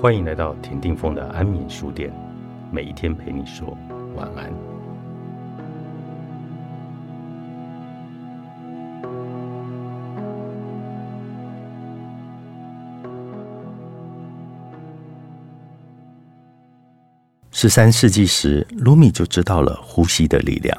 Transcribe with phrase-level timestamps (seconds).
[0.00, 2.10] 欢迎来到田定峰的安眠书店，
[2.72, 3.76] 每一天陪你说
[4.16, 4.50] 晚安。
[17.50, 20.74] 十三世纪时，卢米就知道了呼吸的力量。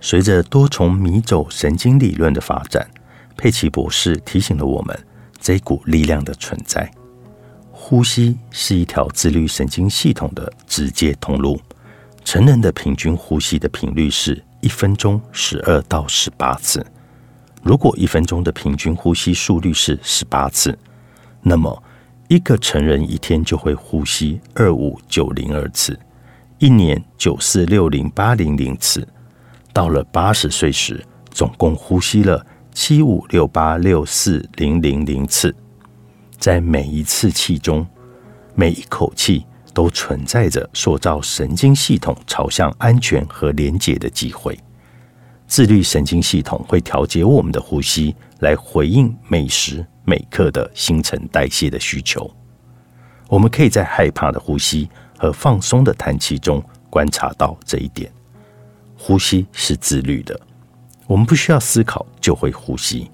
[0.00, 2.88] 随着多重迷走神经理论的发展，
[3.36, 4.96] 佩奇博士提醒了我们
[5.40, 6.88] 这股力量的存在。
[7.88, 11.56] 呼吸是一条自律神经系统的直接通路。
[12.24, 16.84] 成人的平均呼吸的频率是一分钟十二到十八次。
[17.62, 20.76] 如果一分钟的平均呼吸速率是十八次，
[21.40, 21.80] 那么
[22.26, 25.96] 一个成人一天就会呼吸二五九零二次，
[26.58, 29.06] 一年九四六零八零零次。
[29.72, 31.00] 到了八十岁时，
[31.30, 35.54] 总共呼吸了七五六八六四零零零次。
[36.38, 37.86] 在每一次气中，
[38.54, 44.58] 每一口气都存在着塑造神经系统朝向安全和连结的机会。
[45.46, 52.28] 自律神经系统会调节我们的呼吸，来回应每时每刻的新陈代谢的需求。
[53.28, 58.10] 我们可以在害怕的呼吸和放松的叹气中观察到这一点。
[58.96, 60.40] 呼吸是自律的，
[61.06, 63.10] 我们不需要思考就会呼吸。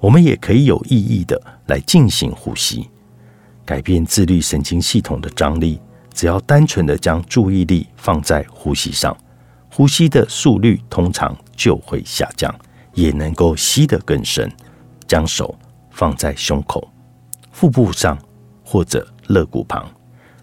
[0.00, 2.88] 我们也可以有意义的来进行呼吸，
[3.64, 5.80] 改变自律神经系统的张力。
[6.14, 9.16] 只要单纯的将注意力放在呼吸上，
[9.70, 12.52] 呼吸的速率通常就会下降，
[12.94, 14.50] 也能够吸得更深。
[15.06, 15.56] 将手
[15.90, 16.86] 放在胸口、
[17.50, 18.18] 腹部上
[18.62, 19.88] 或者肋骨旁，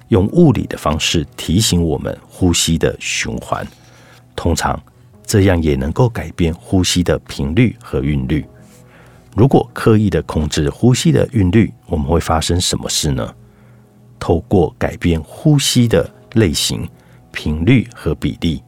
[0.08, 3.68] 用物理的方式提醒我们呼吸的循环。
[4.36, 4.82] 通常
[5.26, 8.46] 这样也能够改变呼吸的频率和韵律。
[9.36, 13.36] 如果刻意的控制呼吸的韵律，我们会发生什么事呢？
[14.18, 16.88] 透过改变呼吸的类型、
[17.34, 18.64] 频率和比例，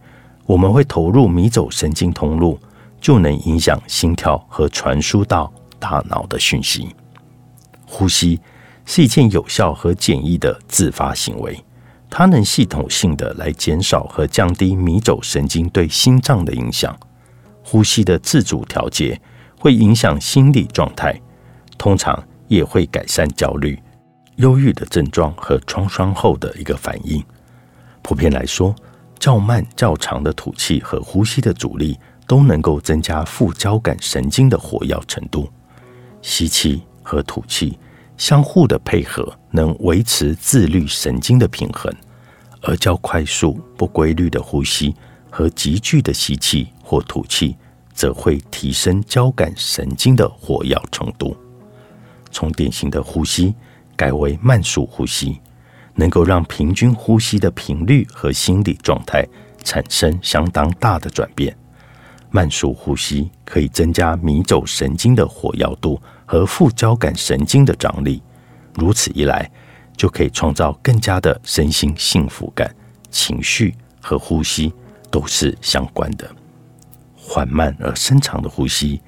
[0.46, 2.60] 我们会投入迷走神经通路，
[3.00, 6.94] 就能影响心跳和传输到大脑的讯息。
[7.86, 8.38] 呼吸
[8.86, 11.58] 是一件有效和简易的自发行为，
[12.10, 16.94] 它能系统性的来减少和降低迷走神经对心脏的影响。
[17.64, 19.18] 呼吸的自主调节。
[19.60, 21.20] 会影响心理状态，
[21.78, 23.78] 通常也会改善焦虑、
[24.38, 27.24] 忧郁的症状和创伤后的一个反应。
[28.02, 28.74] 普遍来说，
[29.20, 35.50] 较慢、较长的吐气和呼吸的阻力都能够增加副交感神经的活跃程度。
[36.22, 37.78] 吸气和吐气
[38.16, 41.92] 相互的配合，能维持自律神经的平衡；
[42.62, 44.96] 而较快速、不规律的呼吸
[45.30, 47.56] 和急剧的吸气或吐气。
[47.98, 51.36] 则会提升交感神经的活跃程度。
[52.30, 53.56] 从典型的呼吸
[53.96, 55.42] 改为慢速呼吸，
[55.96, 59.28] 能够让平均呼吸的频率和心理状态
[59.64, 61.58] 产生相当大的转变。
[62.30, 68.22] 慢速呼吸可以增加迷走神经的活跃度和副交感神经的张力，
[68.76, 69.50] 如此一来，
[69.96, 72.72] 就可以创造更加的身心幸福感。
[73.10, 74.72] 情绪和呼吸
[75.10, 76.30] 都是相关的。
[77.30, 79.02] 缓慢而深长的呼吸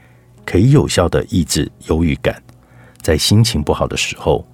[0.45, 2.35] 可以有效的抑制忧郁感，
[3.01, 4.45] 在心情不好的时候，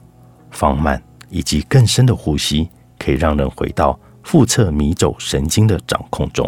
[0.51, 6.47] 放慢以及更深的呼吸可以让人回到腹侧迷走神经的掌控中。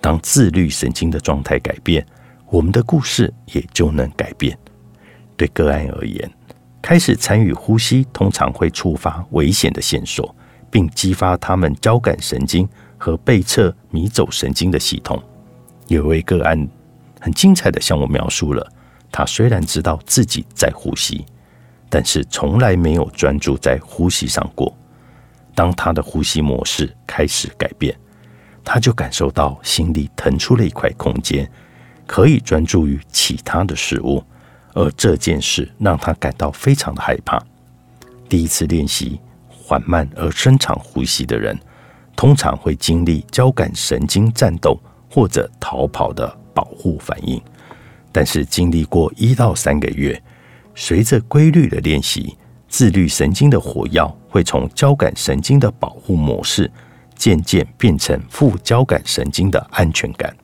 [0.00, 2.06] 当自律神经的状态改变，
[2.48, 4.56] 我们的故事也就能改变。
[5.36, 6.30] 对个案而言，
[6.80, 10.32] 开始参与呼吸通常会触发危险的线索，
[10.70, 15.20] 并激发他们交感神经和背侧迷走神经的系统。
[15.88, 16.68] 有一位个案
[17.20, 18.72] 很精彩的向我描述了，
[19.12, 21.24] 他虽然知道自己在呼吸，
[21.88, 24.76] 但是从来没有专注在呼吸上过。
[25.54, 27.96] 当他的呼吸模式开始改变，
[28.64, 31.50] 他就感受到心里腾出了一块空间，
[32.06, 34.22] 可以专注于其他的事物，
[34.74, 37.42] 而这件事让他感到非常的害怕。
[38.28, 41.58] 第一次练习缓慢而深长呼吸的人，
[42.16, 44.78] 通常会经历交感神经战斗。
[45.16, 47.40] 或者逃跑的保护反应，
[48.12, 50.22] 但是经历过一到三个月，
[50.74, 52.36] 随着规律的练习，
[52.68, 56.70] 自律神经的火药会从交感神经的保护模式，
[57.14, 60.36] 渐渐变成副交感神经的安全感。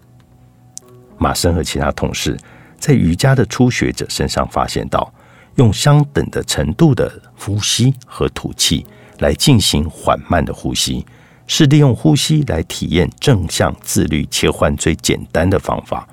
[1.18, 2.34] 马森和其他同事
[2.78, 5.12] 在瑜伽的初学者身上发现到，
[5.56, 8.86] 用相等的程度的呼吸和吐气
[9.18, 11.04] 来进行缓慢的呼吸。
[11.46, 16.08] 是利用呼吸来体验正向自律切换最简单的方法。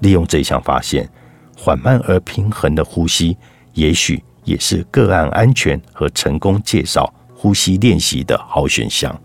[0.00, 1.08] 利用这项发现，
[1.56, 3.36] 缓慢而平衡的呼吸，
[3.74, 9.18] 也许也是个案安全和成功介绍呼吸练习的好选项。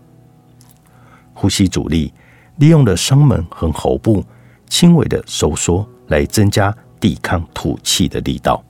[1.34, 2.12] 呼吸阻力
[2.56, 4.24] 利用了声门和喉部
[4.68, 8.62] 轻微的收缩来增加抵抗吐气的力道，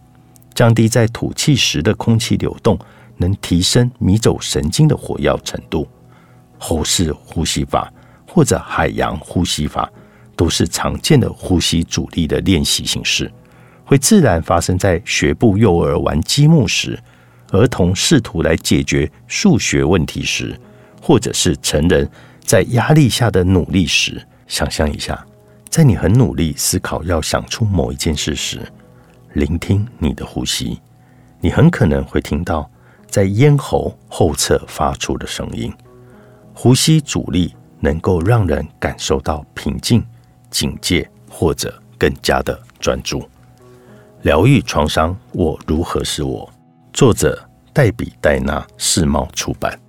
[0.55, 2.78] 降低在吐气时的空气流动，
[3.16, 5.87] 能提升迷走神经的活跃程度。
[6.61, 7.93] 喉式呼吸法
[8.29, 9.91] 或者海洋呼吸法
[10.37, 13.33] 都是常见的呼吸阻力的练习形式，
[13.85, 16.97] 会自然发生在学步幼儿玩积木时，
[17.51, 20.57] 儿童试图来解决数学问题时，
[21.03, 22.09] 或者是成人。
[22.43, 25.25] 在压力下的努力时，想象一下，
[25.69, 28.61] 在你很努力思考要想出某一件事时，
[29.35, 30.81] 聆听你的呼吸，
[31.41, 32.69] 你很可能会听到
[33.07, 35.73] 在咽喉后侧发出的声音。
[36.55, 40.05] 呼吸阻力能够让人感受到平静、
[40.50, 43.29] 警戒或者更加的专注。
[44.23, 46.50] 疗愈创伤，我如何是我？
[46.93, 49.81] 作者：黛比·戴娜，世贸出版。